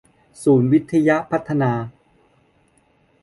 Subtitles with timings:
[0.43, 1.71] ศูนย์วิทยพัฒนา